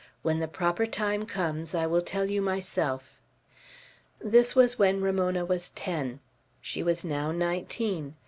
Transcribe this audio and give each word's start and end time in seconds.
When 0.23 0.39
the 0.39 0.47
proper 0.47 0.87
time 0.87 1.27
comes 1.27 1.75
I 1.75 1.85
will 1.85 2.01
tell 2.01 2.25
you 2.25 2.41
myself." 2.41 3.19
This 4.19 4.55
was 4.55 4.79
when 4.79 4.99
Ramona 5.03 5.45
was 5.45 5.69
ten. 5.69 6.21
She 6.59 6.81
was 6.81 7.05
now 7.05 7.31
nineteen. 7.31 8.15